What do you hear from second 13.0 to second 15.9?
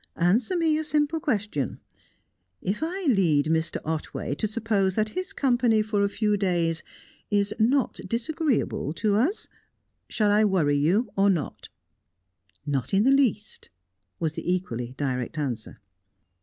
the least," was the equally direct answer.